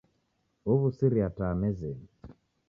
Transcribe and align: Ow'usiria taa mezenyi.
Ow'usiria 0.69 1.27
taa 1.37 1.53
mezenyi. 1.61 2.07